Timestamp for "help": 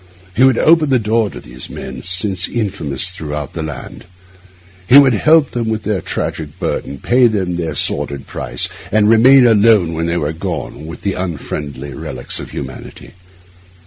5.13-5.51